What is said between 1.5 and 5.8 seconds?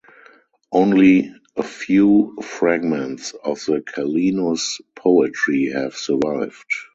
a few fragments of the Callinus' poetry